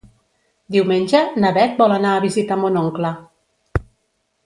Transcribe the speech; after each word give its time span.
Diumenge 0.75 1.21
na 1.45 1.53
Bet 1.59 1.77
vol 1.83 1.95
anar 1.99 2.17
a 2.17 2.25
visitar 2.27 2.61
mon 2.65 2.83
oncle. 2.85 3.13